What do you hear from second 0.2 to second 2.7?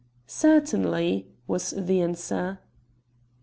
"Certainly," was the answer.